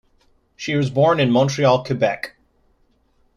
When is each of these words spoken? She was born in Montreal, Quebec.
She 0.55 0.73
was 0.75 0.89
born 0.89 1.19
in 1.19 1.29
Montreal, 1.29 1.83
Quebec. 1.85 2.35